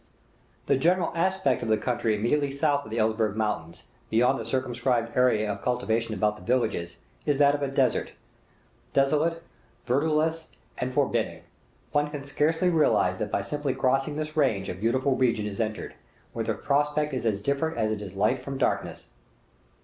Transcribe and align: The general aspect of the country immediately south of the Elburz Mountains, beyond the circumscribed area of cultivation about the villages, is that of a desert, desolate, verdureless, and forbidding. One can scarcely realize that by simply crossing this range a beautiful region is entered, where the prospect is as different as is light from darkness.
The 0.65 0.77
general 0.77 1.11
aspect 1.13 1.61
of 1.61 1.69
the 1.69 1.77
country 1.77 2.15
immediately 2.15 2.49
south 2.49 2.85
of 2.85 2.89
the 2.89 2.97
Elburz 2.97 3.35
Mountains, 3.35 3.85
beyond 4.09 4.39
the 4.39 4.47
circumscribed 4.47 5.15
area 5.15 5.51
of 5.51 5.61
cultivation 5.61 6.15
about 6.15 6.37
the 6.37 6.41
villages, 6.41 6.97
is 7.27 7.37
that 7.37 7.53
of 7.53 7.61
a 7.61 7.67
desert, 7.67 8.13
desolate, 8.93 9.43
verdureless, 9.85 10.47
and 10.79 10.91
forbidding. 10.91 11.43
One 11.91 12.09
can 12.09 12.23
scarcely 12.25 12.71
realize 12.71 13.19
that 13.19 13.29
by 13.31 13.43
simply 13.43 13.75
crossing 13.75 14.15
this 14.15 14.35
range 14.35 14.69
a 14.69 14.73
beautiful 14.73 15.15
region 15.15 15.45
is 15.45 15.61
entered, 15.61 15.93
where 16.33 16.45
the 16.45 16.55
prospect 16.55 17.13
is 17.13 17.27
as 17.27 17.39
different 17.39 17.77
as 17.77 17.91
is 17.91 18.15
light 18.15 18.41
from 18.41 18.57
darkness. 18.57 19.09